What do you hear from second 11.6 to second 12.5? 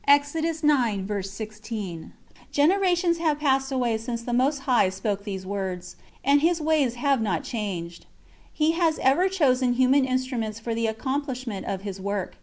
of His work.